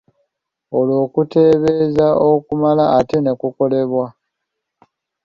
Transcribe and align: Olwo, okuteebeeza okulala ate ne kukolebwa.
Olwo, 0.77 0.95
okuteebeeza 1.05 2.07
okulala 2.31 2.85
ate 2.97 3.17
ne 3.21 3.31
kukolebwa. 3.39 4.05